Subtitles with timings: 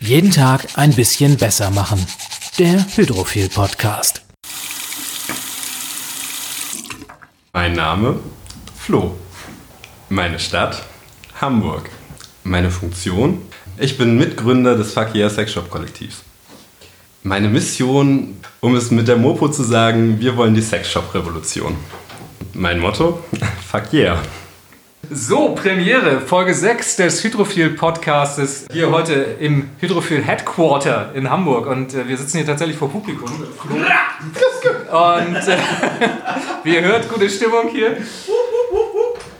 [0.00, 2.04] Jeden Tag ein bisschen besser machen.
[2.58, 4.22] Der Hydrophil Podcast.
[7.52, 8.18] Mein Name
[8.78, 9.14] Flo.
[10.08, 10.82] Meine Stadt
[11.40, 11.90] Hamburg.
[12.44, 13.42] Meine Funktion?
[13.76, 16.22] Ich bin Mitgründer des Fuck Yeah Sex Shop Kollektivs.
[17.22, 21.76] Meine Mission, um es mit der Mopo zu sagen, wir wollen die Sex Shop Revolution.
[22.54, 23.22] Mein Motto?
[23.70, 24.22] Fuck Yeah.
[25.12, 28.66] So, Premiere, Folge 6 des Hydrophil Podcastes.
[28.70, 31.66] Hier heute im Hydrophil Headquarter in Hamburg.
[31.66, 33.28] Und äh, wir sitzen hier tatsächlich vor Publikum.
[33.28, 33.42] Und
[35.34, 35.56] äh,
[36.62, 37.96] wie ihr hört, gute Stimmung hier.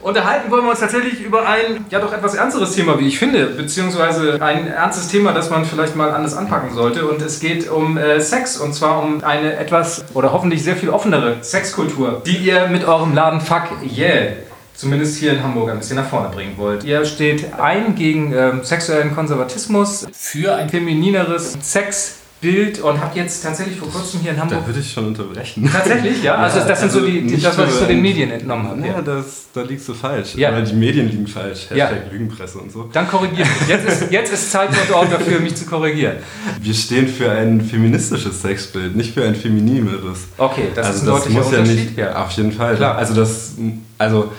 [0.01, 3.45] Unterhalten wollen wir uns tatsächlich über ein, ja doch etwas ernsteres Thema, wie ich finde,
[3.45, 7.07] beziehungsweise ein ernstes Thema, das man vielleicht mal anders anpacken sollte.
[7.07, 10.89] Und es geht um äh, Sex und zwar um eine etwas oder hoffentlich sehr viel
[10.89, 14.33] offenere Sexkultur, die ihr mit eurem Laden Fuck Yeah
[14.81, 16.83] zumindest hier in Hamburg ein bisschen nach vorne bringen wollt.
[16.83, 23.77] Ihr steht ein gegen ähm, sexuellen Konservatismus, für ein feminineres Sexbild und habt jetzt tatsächlich
[23.77, 24.61] vor kurzem hier in Hamburg.
[24.61, 25.69] Da würde ich schon unterbrechen.
[25.71, 26.33] Tatsächlich, ja?
[26.35, 28.87] Also das sind so die, die das, was ich so den Medien entnommen habe.
[28.87, 30.33] Ja, das, da liegst du falsch.
[30.33, 30.59] Ja.
[30.59, 31.69] Die Medien liegen falsch.
[31.69, 31.89] Hashtag Ja.
[32.11, 32.89] Lügenpresse und so.
[32.91, 33.69] Dann korrigiert mich.
[33.69, 36.15] Jetzt ist, jetzt ist Zeit und Ort dafür, mich zu korrigieren.
[36.59, 40.21] Wir stehen für ein feministisches Sexbild, nicht für ein feminineres.
[40.39, 41.85] Okay, das also ist ein das deutlicher muss ja Unterschied.
[41.85, 42.23] nicht, ja.
[42.23, 42.75] auf jeden Fall.
[42.75, 42.97] Klar.
[42.97, 43.51] Also das,
[43.99, 44.31] also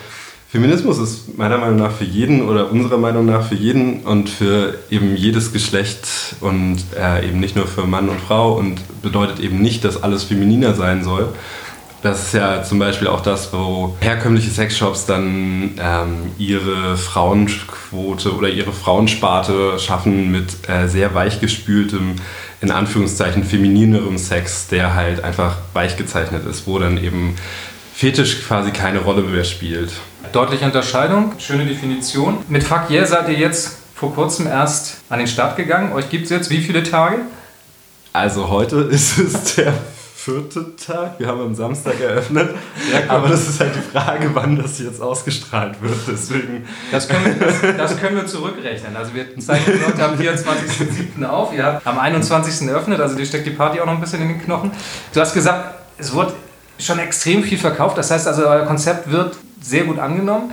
[0.52, 4.74] Feminismus ist meiner Meinung nach für jeden oder unserer Meinung nach für jeden und für
[4.90, 6.06] eben jedes Geschlecht
[6.40, 10.24] und äh, eben nicht nur für Mann und Frau und bedeutet eben nicht, dass alles
[10.24, 11.30] femininer sein soll.
[12.02, 18.50] Das ist ja zum Beispiel auch das, wo herkömmliche Sexshops dann ähm, ihre Frauenquote oder
[18.50, 22.16] ihre Frauensparte schaffen mit äh, sehr weichgespültem,
[22.60, 27.36] in Anführungszeichen femininerem Sex, der halt einfach weich gezeichnet ist, wo dann eben
[27.94, 29.92] Fetisch quasi keine Rolle mehr spielt.
[30.30, 32.38] Deutliche Unterscheidung, schöne Definition.
[32.48, 35.92] Mit Fuck Yeah seid ihr jetzt vor kurzem erst an den Start gegangen.
[35.92, 37.18] Euch gibt es jetzt wie viele Tage?
[38.12, 39.74] Also heute ist es der
[40.14, 41.18] vierte Tag.
[41.18, 42.54] Wir haben am Samstag eröffnet.
[43.08, 45.98] Aber das ist halt die Frage, wann das jetzt ausgestrahlt wird.
[46.06, 46.66] Deswegen.
[46.90, 48.96] Das können wir, das, das können wir zurückrechnen.
[48.96, 51.24] Also wir zeichnen heute am 24.07.
[51.26, 51.52] auf.
[51.52, 52.68] Ihr habt am 21.
[52.68, 54.70] eröffnet, also dir steckt die Party auch noch ein bisschen in den Knochen.
[55.12, 56.32] Du hast gesagt, es wurde
[56.78, 57.98] schon extrem viel verkauft.
[57.98, 60.52] Das heißt also, euer Konzept wird sehr gut angenommen.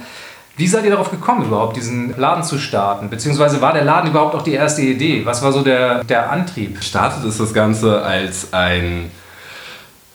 [0.59, 3.09] Wie seid ihr darauf gekommen, überhaupt diesen Laden zu starten?
[3.09, 5.25] Beziehungsweise war der Laden überhaupt auch die erste Idee?
[5.25, 6.75] Was war so der, der Antrieb?
[6.75, 9.09] Gestartet ist das Ganze als ein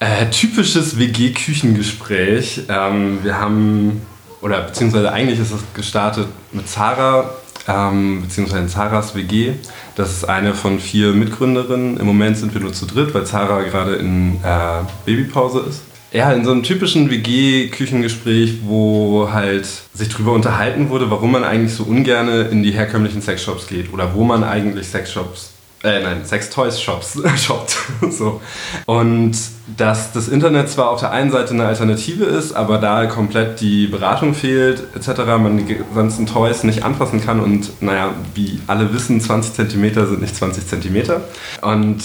[0.01, 2.65] äh, typisches WG-Küchengespräch.
[2.69, 4.03] Ähm, wir haben,
[4.43, 7.31] oder beziehungsweise eigentlich ist es gestartet mit Zara,
[7.67, 9.55] ähm, beziehungsweise Zaras WG.
[9.97, 11.97] Das ist eine von vier Mitgründerinnen.
[11.97, 15.85] Im Moment sind wir nur zu dritt, weil Zara gerade in äh, Babypause ist.
[16.15, 21.75] Ja, in so einem typischen WG-Küchengespräch, wo halt sich drüber unterhalten wurde, warum man eigentlich
[21.75, 25.51] so ungerne in die herkömmlichen Sexshops geht oder wo man eigentlich Sexshops
[25.83, 27.77] äh, nein, Sex-Toys-Shops shoppt.
[28.11, 28.41] so.
[28.87, 29.37] Und
[29.77, 33.89] dass das Internet zwar auf der einen Seite eine Alternative ist, aber da komplett die
[33.89, 39.21] Beratung fehlt, etc., man die ganzen Toys nicht anfassen kann und naja, wie alle wissen,
[39.21, 41.21] 20 cm sind nicht 20 cm.
[41.61, 42.03] Und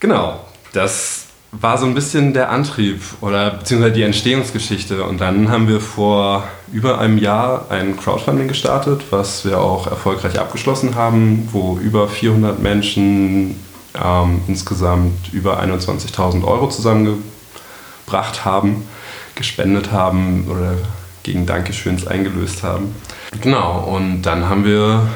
[0.00, 0.40] genau,
[0.72, 1.23] das
[1.60, 5.04] war so ein bisschen der Antrieb oder beziehungsweise die Entstehungsgeschichte.
[5.04, 10.38] Und dann haben wir vor über einem Jahr ein Crowdfunding gestartet, was wir auch erfolgreich
[10.38, 13.56] abgeschlossen haben, wo über 400 Menschen
[13.94, 18.86] ähm, insgesamt über 21.000 Euro zusammengebracht haben,
[19.34, 20.74] gespendet haben oder
[21.22, 22.94] gegen Dankeschöns eingelöst haben.
[23.40, 25.08] Genau, und dann haben wir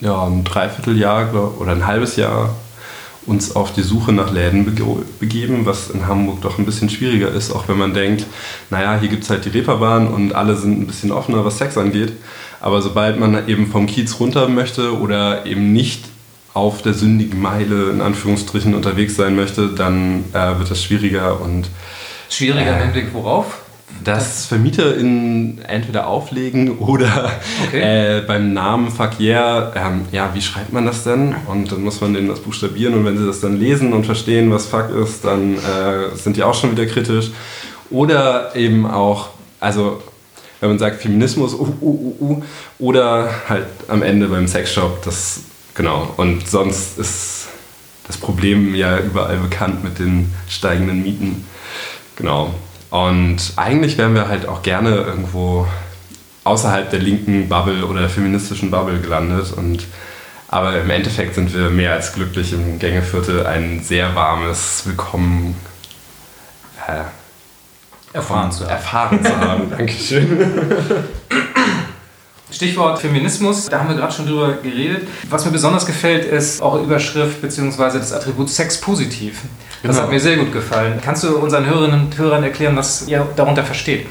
[0.00, 2.50] ja, ein Dreivierteljahr oder ein halbes Jahr
[3.26, 7.30] uns auf die Suche nach Läden bege- begeben, was in Hamburg doch ein bisschen schwieriger
[7.30, 8.26] ist, auch wenn man denkt,
[8.70, 11.76] naja, hier gibt es halt die Reeperbahn und alle sind ein bisschen offener, was Sex
[11.76, 12.12] angeht.
[12.60, 16.04] Aber sobald man eben vom Kiez runter möchte oder eben nicht
[16.52, 21.68] auf der sündigen Meile in Anführungsstrichen unterwegs sein möchte, dann äh, wird das schwieriger und
[22.28, 22.76] Schwieriger Äh.
[22.76, 23.59] im Hinblick worauf?
[24.04, 27.32] Dass VermieterInnen entweder auflegen oder
[27.68, 28.18] Okay.
[28.18, 31.34] äh, beim Namen Fuck Yeah, ähm, ja, wie schreibt man das denn?
[31.46, 34.50] Und dann muss man denen das buchstabieren und wenn sie das dann lesen und verstehen,
[34.50, 37.30] was Fuck ist, dann äh, sind die auch schon wieder kritisch.
[37.90, 40.02] Oder eben auch, also
[40.60, 42.42] wenn man sagt Feminismus, uh, uh, uh, uh,
[42.78, 45.40] oder halt am Ende beim Sexshop, das,
[45.74, 46.10] genau.
[46.16, 47.48] Und sonst ist
[48.06, 51.46] das Problem ja überall bekannt mit den steigenden Mieten.
[52.16, 52.54] Genau.
[52.90, 55.66] Und eigentlich wären wir halt auch gerne irgendwo
[56.44, 59.52] außerhalb der linken Bubble oder der feministischen Bubble gelandet.
[59.52, 59.86] Und,
[60.48, 65.54] aber im Endeffekt sind wir mehr als glücklich im Gängeviertel ein sehr warmes Willkommen
[66.88, 67.04] äh,
[68.12, 68.70] Erfahren zu haben.
[68.70, 69.70] erfahren zu haben.
[69.78, 71.06] Dankeschön.
[72.50, 75.06] Stichwort Feminismus, da haben wir gerade schon drüber geredet.
[75.28, 77.98] Was mir besonders gefällt, ist auch Überschrift bzw.
[77.98, 79.40] das Attribut Sex positiv.
[79.82, 80.02] Das Genau.
[80.02, 81.00] hat mir sehr gut gefallen.
[81.02, 84.06] Kannst du unseren Hörerinnen und Hörern erklären, was ihr darunter versteht?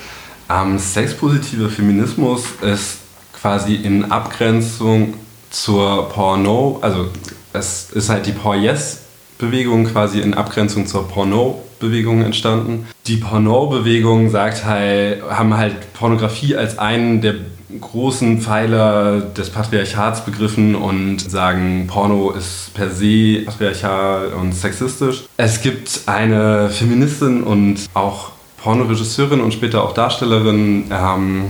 [0.50, 2.98] Ähm, sexpositiver Feminismus ist
[3.40, 5.14] quasi in Abgrenzung
[5.52, 7.10] zur Porno, also
[7.54, 12.88] es ist halt die Por-Yes-Bewegung quasi in Abgrenzung zur Porno-Bewegung entstanden.
[13.08, 17.36] Die Porno-Bewegung sagt halt, haben halt Pornografie als einen der
[17.80, 25.26] großen Pfeiler des Patriarchats begriffen und sagen, Porno ist per se patriarchal und sexistisch.
[25.38, 31.46] Es gibt eine Feministin und auch Pornoregisseurin und später auch Darstellerin, ähm,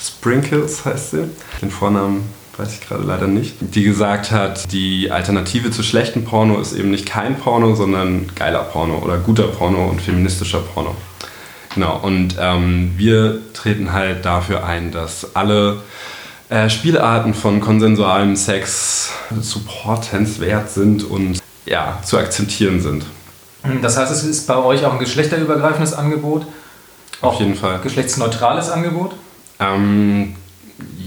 [0.00, 1.24] Sprinkles heißt sie.
[1.60, 2.22] Den Vornamen
[2.56, 3.56] weiß ich gerade leider nicht.
[3.60, 8.62] Die gesagt hat, die Alternative zu schlechten Porno ist eben nicht kein Porno, sondern geiler
[8.62, 10.94] Porno oder guter Porno und feministischer Porno.
[11.74, 15.80] Genau, und ähm, wir treten halt dafür ein, dass alle
[16.48, 19.10] äh, Spielarten von konsensualem Sex
[19.40, 23.04] supportenswert sind und ja, zu akzeptieren sind.
[23.80, 26.46] Das heißt, es ist bei euch auch ein geschlechterübergreifendes Angebot?
[27.20, 27.78] Auf jeden Fall.
[27.82, 29.14] Geschlechtsneutrales Angebot?
[29.60, 30.34] Ähm,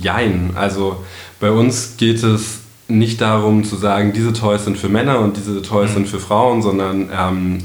[0.01, 0.51] jein.
[0.55, 1.03] Also
[1.39, 5.61] bei uns geht es nicht darum zu sagen, diese Toys sind für Männer und diese
[5.61, 7.59] Toys sind für Frauen, sondern ähm,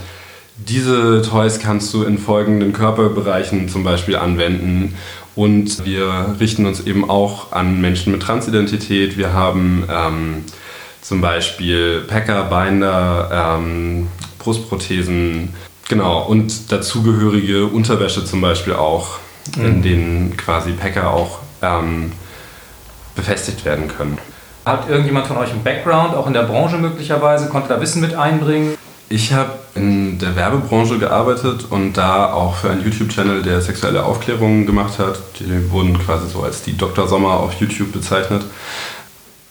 [0.68, 4.94] diese Toys kannst du in folgenden Körperbereichen zum Beispiel anwenden.
[5.36, 9.16] Und wir richten uns eben auch an Menschen mit Transidentität.
[9.16, 10.44] Wir haben ähm,
[11.00, 14.08] zum Beispiel Packer, Binder, ähm,
[14.38, 15.54] Brustprothesen,
[15.88, 19.18] genau, und dazugehörige Unterwäsche zum Beispiel auch,
[19.56, 22.12] in denen quasi Packer auch ähm,
[23.14, 24.18] befestigt werden können.
[24.64, 27.48] Hat irgendjemand von euch einen Background, auch in der Branche möglicherweise?
[27.48, 28.76] Konnte da Wissen mit einbringen?
[29.12, 34.66] Ich habe in der Werbebranche gearbeitet und da auch für einen YouTube-Channel, der sexuelle Aufklärung
[34.66, 35.18] gemacht hat.
[35.40, 37.08] Die wurden quasi so als die Dr.
[37.08, 38.44] Sommer auf YouTube bezeichnet.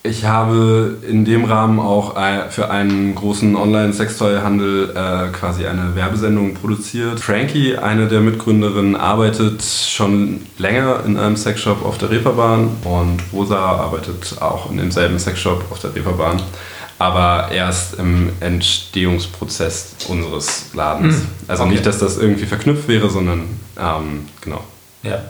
[0.01, 2.15] Ich habe in dem Rahmen auch
[2.51, 7.19] für einen großen Online-Sextoy-Handel äh, quasi eine Werbesendung produziert.
[7.19, 13.57] Frankie, eine der Mitgründerinnen, arbeitet schon länger in einem Sexshop auf der Reeperbahn und Rosa
[13.57, 16.41] arbeitet auch in demselben Sexshop auf der Reeperbahn,
[16.99, 21.21] aber erst im Entstehungsprozess unseres Ladens.
[21.47, 21.71] Also okay.
[21.71, 24.63] nicht, dass das irgendwie verknüpft wäre, sondern ähm, genau.
[25.01, 25.21] Ja.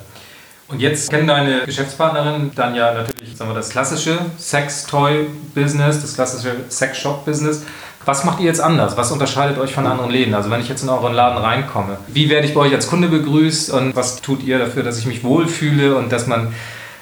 [0.67, 6.55] Und jetzt kennen deine Geschäftspartnerin dann ja natürlich sagen wir, das klassische Sex-Toy-Business, das klassische
[6.69, 7.63] Sex-Shop-Business.
[8.05, 8.97] Was macht ihr jetzt anders?
[8.97, 10.33] Was unterscheidet euch von anderen Läden?
[10.33, 13.07] Also wenn ich jetzt in euren Laden reinkomme, wie werde ich bei euch als Kunde
[13.07, 16.53] begrüßt und was tut ihr dafür, dass ich mich wohlfühle und dass man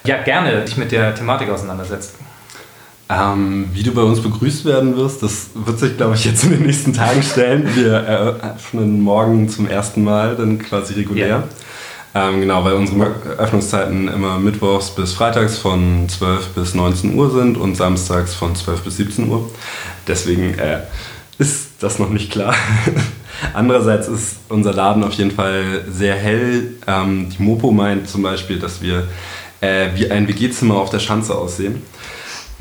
[0.04, 2.16] ja gerne sich mit der Thematik auseinandersetzt?
[3.10, 6.52] Ähm, wie du bei uns begrüßt werden wirst, das wird sich, glaube ich, jetzt in
[6.52, 7.70] den nächsten Tagen stellen.
[7.74, 11.28] Wir eröffnen morgen zum ersten Mal dann quasi regulär.
[11.28, 11.44] Ja.
[12.16, 13.06] Ähm, genau, weil unsere
[13.38, 18.82] Öffnungszeiten immer mittwochs bis freitags von 12 bis 19 Uhr sind und samstags von 12
[18.82, 19.50] bis 17 Uhr.
[20.08, 20.80] Deswegen äh,
[21.38, 22.56] ist das noch nicht klar.
[23.54, 26.76] Andererseits ist unser Laden auf jeden Fall sehr hell.
[26.88, 29.08] Ähm, die Mopo meint zum Beispiel, dass wir
[29.62, 31.84] äh, wie ein WG-Zimmer auf der Schanze aussehen.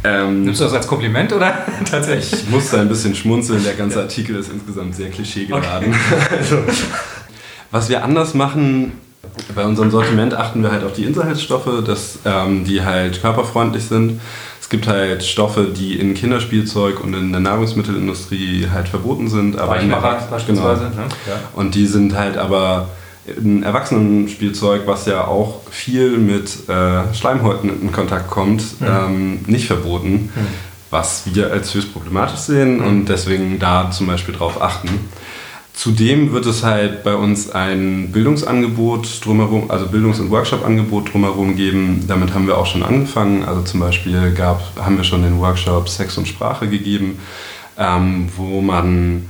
[0.07, 1.59] Ähm, Nimmst du das als Kompliment oder
[1.91, 2.45] tatsächlich?
[2.45, 5.95] ich musste ein bisschen schmunzeln, der ganze Artikel ist insgesamt sehr klischeegeladen.
[6.39, 6.59] Also,
[7.71, 8.93] was wir anders machen,
[9.55, 14.21] bei unserem Sortiment achten wir halt auf die Inhaltsstoffe, dass ähm, die halt körperfreundlich sind.
[14.61, 19.59] Es gibt halt Stoffe, die in Kinderspielzeug und in der Nahrungsmittelindustrie halt verboten sind.
[19.59, 20.91] Aber Weichmacher beispielsweise.
[20.91, 21.03] Genau.
[21.03, 21.09] Ne?
[21.27, 21.35] Ja.
[21.55, 22.89] Und die sind halt aber
[23.29, 30.31] ein Erwachsenenspielzeug, was ja auch viel mit äh, Schleimhäuten in Kontakt kommt, ähm, nicht verboten,
[30.91, 34.89] was wir als höchst problematisch sehen und deswegen da zum Beispiel drauf achten.
[35.77, 42.05] Zudem wird es halt bei uns ein Bildungsangebot drumherum, also Bildungs- und Workshop-Angebot drumherum geben.
[42.09, 43.45] Damit haben wir auch schon angefangen.
[43.45, 47.19] Also zum Beispiel gab, haben wir schon den Workshop Sex und Sprache gegeben,
[47.77, 49.27] ähm, wo man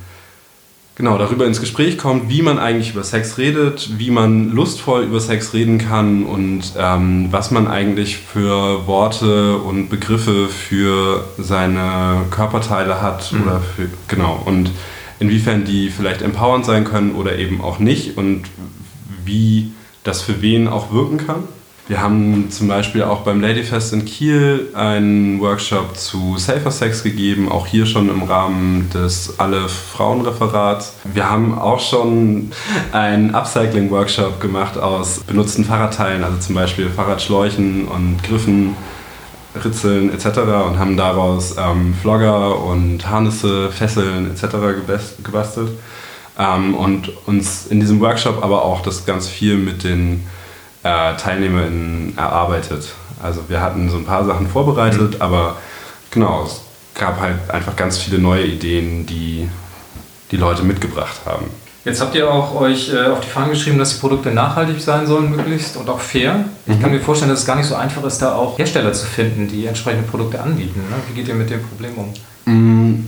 [0.96, 5.20] genau darüber ins Gespräch kommt, wie man eigentlich über Sex redet, wie man lustvoll über
[5.20, 13.00] Sex reden kann und ähm, was man eigentlich für Worte und Begriffe für seine Körperteile
[13.02, 14.70] hat oder für genau und
[15.20, 18.44] inwiefern die vielleicht empowernd sein können oder eben auch nicht und
[19.24, 19.72] wie
[20.02, 21.42] das für wen auch wirken kann.
[21.88, 27.48] Wir haben zum Beispiel auch beim Ladyfest in Kiel einen Workshop zu Safer Sex gegeben,
[27.48, 30.94] auch hier schon im Rahmen des Alle Frauen-Referats.
[31.04, 32.50] Wir haben auch schon
[32.90, 38.74] einen Upcycling-Workshop gemacht aus benutzten Fahrradteilen, also zum Beispiel Fahrradschläuchen und Griffen,
[39.64, 40.38] Ritzeln etc.
[40.66, 44.56] und haben daraus ähm, Flogger und Harnisse, Fesseln etc.
[44.56, 45.70] gebas- gebastelt.
[46.36, 50.26] Ähm, und uns in diesem Workshop aber auch das ganz viel mit den
[50.86, 52.88] äh, TeilnehmerInnen erarbeitet.
[53.22, 55.22] Also wir hatten so ein paar Sachen vorbereitet, mhm.
[55.22, 55.56] aber
[56.10, 56.60] genau, es
[56.94, 59.48] gab halt einfach ganz viele neue Ideen, die
[60.30, 61.46] die Leute mitgebracht haben.
[61.84, 65.06] Jetzt habt ihr auch euch äh, auf die Fahnen geschrieben, dass die Produkte nachhaltig sein
[65.06, 66.44] sollen möglichst und auch fair.
[66.66, 66.96] Ich kann mhm.
[66.96, 69.66] mir vorstellen, dass es gar nicht so einfach ist, da auch Hersteller zu finden, die
[69.66, 70.80] entsprechende Produkte anbieten.
[70.80, 70.96] Ne?
[71.08, 72.12] Wie geht ihr mit dem Problem um?
[72.52, 73.06] Mm,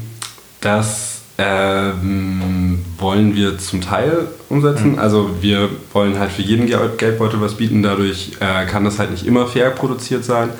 [0.60, 2.67] das ähm,
[2.98, 4.92] wollen wir zum Teil umsetzen.
[4.92, 4.98] Mhm.
[4.98, 7.82] Also wir wollen halt für jeden Geldbeutel was bieten.
[7.82, 10.50] Dadurch äh, kann das halt nicht immer fair produziert sein.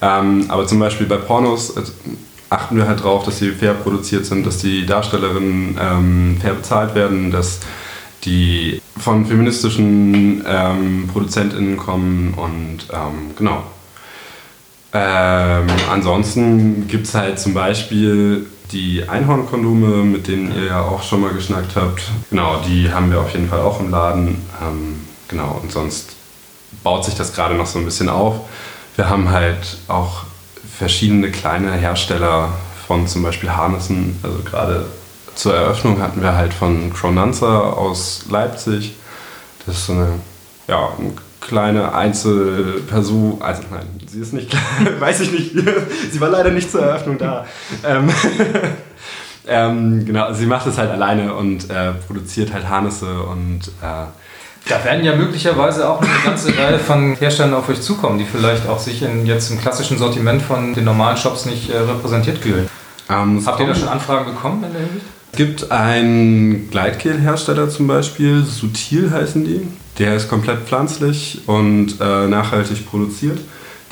[0.00, 1.82] Ähm, aber zum Beispiel bei Pornos äh,
[2.50, 6.94] achten wir halt darauf, dass sie fair produziert sind, dass die Darstellerinnen ähm, fair bezahlt
[6.94, 7.60] werden, dass
[8.24, 13.64] die von feministischen ähm, ProduzentInnen kommen und ähm, genau.
[14.92, 21.20] Ähm, ansonsten gibt es halt zum Beispiel die Einhornkondome, mit denen ihr ja auch schon
[21.20, 22.02] mal geschnackt habt.
[22.30, 24.42] Genau, die haben wir auf jeden Fall auch im Laden.
[24.62, 26.16] Ähm, genau, und sonst
[26.82, 28.40] baut sich das gerade noch so ein bisschen auf.
[28.96, 30.24] Wir haben halt auch
[30.78, 32.52] verschiedene kleine Hersteller
[32.86, 34.18] von zum Beispiel Harnessen.
[34.22, 34.86] Also gerade
[35.34, 38.94] zur Eröffnung hatten wir halt von Cronanza aus Leipzig.
[39.66, 40.08] Das ist so eine,
[40.68, 40.90] ja,
[41.52, 43.36] kleine Einzelperson.
[43.40, 44.56] Also nein, sie ist nicht,
[45.00, 45.50] weiß ich nicht.
[46.10, 47.44] sie war leider nicht zur Eröffnung da.
[47.86, 48.10] Ähm,
[49.46, 54.06] ähm, genau, sie macht es halt alleine und äh, produziert halt Harnisse und äh,
[54.68, 58.66] da werden ja möglicherweise auch eine ganze Reihe von Herstellern auf euch zukommen, die vielleicht
[58.68, 62.68] auch sich in, jetzt im klassischen Sortiment von den normalen Shops nicht äh, repräsentiert fühlen.
[63.10, 65.06] Ähm, Habt ihr da schon Anfragen bekommen in der Hinsicht?
[65.32, 69.66] Es gibt einen Gleitgel-Hersteller zum Beispiel, Sutil heißen die.
[69.98, 73.38] Der ist komplett pflanzlich und äh, nachhaltig produziert.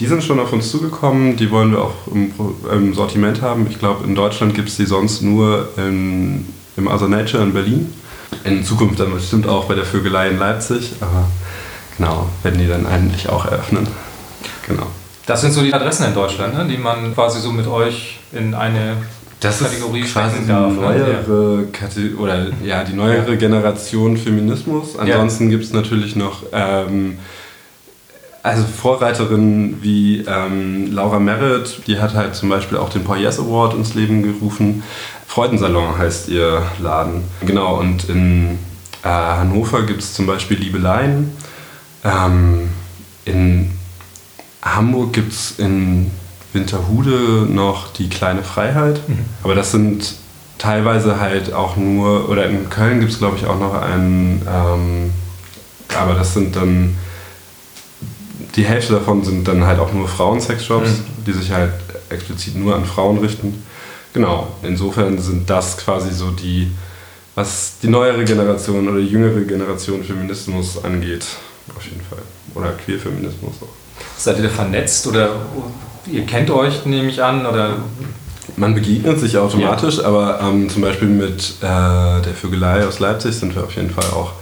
[0.00, 2.32] Die sind schon auf uns zugekommen, die wollen wir auch im,
[2.70, 3.66] im Sortiment haben.
[3.70, 7.92] Ich glaube, in Deutschland gibt es die sonst nur in, im Other Nature in Berlin
[8.44, 10.92] in Zukunft dann bestimmt auch bei der Vögelei in Leipzig.
[11.00, 11.26] Aber
[11.97, 13.87] genau, werden die dann eigentlich auch eröffnen.
[14.66, 14.87] Genau.
[15.26, 18.54] Das sind so die Adressen in Deutschland, ne, die man quasi so mit euch in
[18.54, 18.97] eine
[19.40, 20.68] das Kategorie ist quasi die ne?
[20.68, 21.68] neuere ne?
[21.73, 24.99] Kate oder ja die neuere Generation Feminismus.
[24.99, 25.50] Ansonsten ja.
[25.50, 27.18] gibt es natürlich noch ähm,
[28.42, 33.38] also Vorreiterinnen wie ähm, Laura Merritt, die hat halt zum Beispiel auch den Paul Yes
[33.38, 34.82] Award ins Leben gerufen.
[35.26, 37.23] Freudensalon heißt ihr Laden.
[37.44, 38.59] Genau, und in
[39.02, 41.32] äh, Hannover gibt es zum Beispiel Liebeleien.
[42.02, 42.70] Ähm,
[43.26, 43.70] in
[44.62, 46.11] Hamburg gibt es in
[46.52, 49.00] Winterhude noch die kleine Freiheit.
[49.09, 49.25] Mhm.
[49.42, 50.14] Aber das sind
[50.59, 55.12] teilweise halt auch nur, oder in Köln gibt es glaube ich auch noch einen, ähm,
[55.97, 56.97] aber das sind dann,
[58.54, 61.25] die Hälfte davon sind dann halt auch nur Frauensexshops, mhm.
[61.26, 61.73] die sich halt
[62.11, 63.62] explizit nur an Frauen richten.
[64.12, 66.71] Genau, insofern sind das quasi so die,
[67.35, 71.25] was die neuere Generation oder die jüngere Generation Feminismus angeht,
[71.76, 72.23] auf jeden Fall.
[72.54, 73.69] Oder Queerfeminismus auch.
[74.19, 75.47] Seid ihr da vernetzt oder
[76.07, 77.76] ihr kennt euch, nehme ich an, oder
[78.57, 80.04] man begegnet sich automatisch, ja.
[80.04, 84.11] aber ähm, zum Beispiel mit äh, der Vögelei aus Leipzig sind wir auf jeden Fall
[84.11, 84.33] auch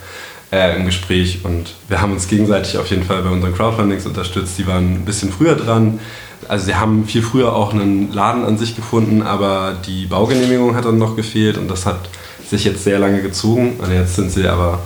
[0.50, 4.58] äh, im Gespräch und wir haben uns gegenseitig auf jeden Fall bei unseren Crowdfundings unterstützt.
[4.58, 6.00] Die waren ein bisschen früher dran,
[6.48, 10.84] also sie haben viel früher auch einen Laden an sich gefunden, aber die Baugenehmigung hat
[10.84, 12.00] dann noch gefehlt und das hat
[12.48, 14.80] sich jetzt sehr lange gezogen und jetzt sind sie aber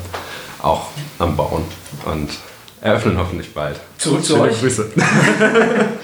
[0.61, 0.89] auch
[1.19, 1.63] am Bauen
[2.05, 2.31] und
[2.81, 3.79] eröffnen hoffentlich bald.
[3.99, 4.59] Zurück zu euch.
[4.59, 4.91] Grüße.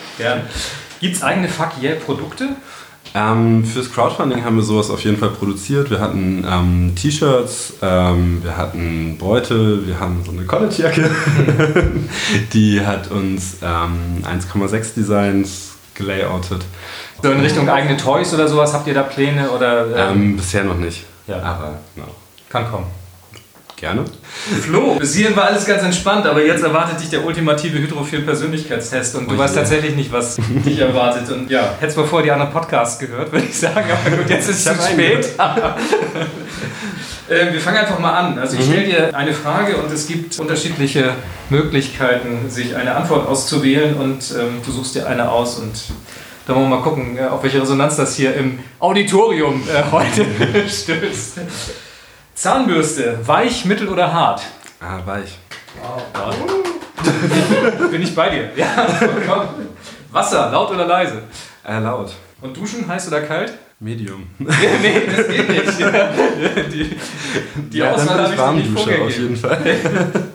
[1.01, 2.51] Gibt es eigene Fuck Yeah Produkte?
[3.15, 5.91] Ähm, fürs Crowdfunding haben wir sowas auf jeden Fall produziert.
[5.91, 11.11] Wir hatten ähm, T-Shirts, ähm, wir hatten Beutel, wir haben so eine Collegejacke.
[12.53, 16.65] die hat uns 1,6 ähm, Designs gelayoutet.
[17.23, 19.51] So in Richtung eigene Toys oder sowas, habt ihr da Pläne?
[19.51, 20.23] Oder, ähm?
[20.23, 21.05] Ähm, bisher noch nicht.
[21.27, 21.43] Ja.
[21.43, 22.09] Aber genau.
[22.49, 22.87] Kann kommen.
[23.81, 24.05] Gerne.
[24.63, 29.31] Flo, bis hierhin war alles ganz entspannt, aber jetzt erwartet dich der ultimative Hydrophil-Persönlichkeitstest und
[29.31, 31.31] du oh weißt tatsächlich nicht, was dich erwartet.
[31.31, 34.49] Und ja, hättest mal vorher die anderen Podcasts gehört, würde ich sagen, aber gut, jetzt
[34.49, 35.29] ist es zu spät.
[37.29, 38.37] äh, wir fangen einfach mal an.
[38.41, 38.73] Also ich mhm.
[38.73, 41.13] stelle dir eine Frage und es gibt unterschiedliche
[41.49, 45.85] Möglichkeiten, sich eine Antwort auszuwählen und ähm, du suchst dir eine aus und
[46.49, 50.27] dann wollen wir mal gucken, äh, auf welche Resonanz das hier im Auditorium äh, heute
[50.69, 51.39] stößt.
[52.39, 54.43] Zahnbürste, weich, mittel oder hart?
[54.79, 55.37] Ah, weich.
[55.83, 56.37] Wow.
[57.91, 58.51] Bin ich bei dir?
[58.55, 58.87] Ja,
[59.27, 59.49] komm.
[60.13, 61.25] Wasser, laut oder leise?
[61.67, 62.15] Äh, laut.
[62.41, 63.55] Und duschen, heiß oder kalt?
[63.81, 64.29] Medium.
[64.39, 66.73] nee, das geht nicht.
[66.73, 66.97] Die,
[67.73, 69.03] die ja, Auswahl habe ich dir nicht vorgegeben.
[69.03, 69.61] auf jeden Fall.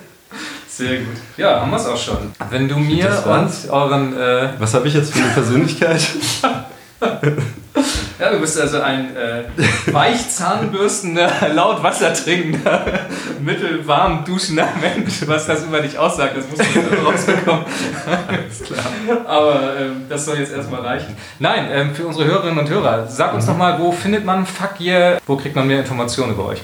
[0.67, 1.15] Sehr gut.
[1.37, 2.33] Ja, haben wir es auch schon.
[2.49, 4.17] Wenn du mir und euren...
[4.17, 6.05] Äh Was habe ich jetzt für eine Persönlichkeit?
[8.23, 9.43] Ja, du bist also ein äh,
[9.91, 13.01] weichzahnbürstender, laut Wasser trinkender,
[13.41, 15.15] mittelwarm duschender Mensch.
[15.25, 17.65] Was das über dich aussagt, das musst du jetzt rausbekommen.
[18.29, 19.25] Alles klar.
[19.27, 21.17] Aber ähm, das soll jetzt erstmal reichen.
[21.39, 23.51] Nein, ähm, für unsere Hörerinnen und Hörer, sag uns mhm.
[23.51, 26.61] nochmal, wo findet man Fuck Yeah, wo kriegt man mehr Informationen über euch?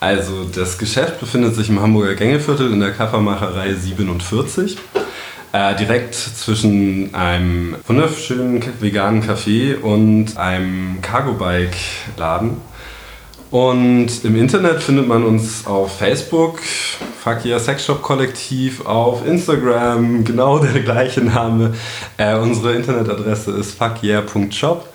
[0.00, 4.76] Also das Geschäft befindet sich im Hamburger Gängeviertel in der Kaffermacherei 47.
[5.50, 12.58] Äh, direkt zwischen einem wunderschönen veganen Café und einem Cargo-Bike-Laden.
[13.50, 16.60] Und im Internet findet man uns auf Facebook,
[17.24, 21.72] Yeah Sexshop Kollektiv, auf Instagram, genau der gleiche Name.
[22.18, 24.86] Äh, unsere Internetadresse ist fuckyeah.shop.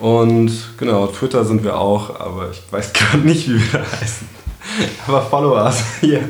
[0.00, 4.26] Und genau, Twitter sind wir auch, aber ich weiß gar nicht, wie wir da heißen.
[5.06, 5.80] Aber follow us.
[6.02, 6.22] Yeah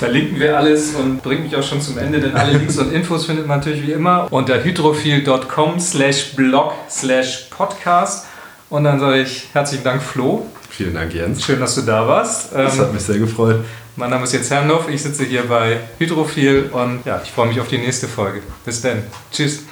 [0.00, 3.26] verlinken wir alles und bringt mich auch schon zum Ende, denn alle Links und Infos
[3.26, 8.24] findet man natürlich wie immer unter hydrophil.com slash blog slash podcast.
[8.70, 10.46] Und dann sage ich herzlichen Dank, Flo.
[10.70, 11.44] Vielen Dank, Jens.
[11.44, 12.54] Schön, dass du da warst.
[12.54, 13.62] Das hat ähm, mich sehr gefreut.
[13.96, 17.60] Mein Name ist Jens Herrnhoff, ich sitze hier bei Hydrophil und ja, ich freue mich
[17.60, 18.40] auf die nächste Folge.
[18.64, 19.02] Bis dann.
[19.30, 19.64] Tschüss.